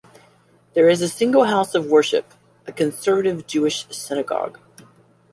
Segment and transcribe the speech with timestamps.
[0.73, 2.33] There is a single house of worship,
[2.65, 4.57] a Conservative Jewish synagogue.